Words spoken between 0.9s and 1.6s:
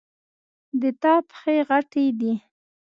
تا پښې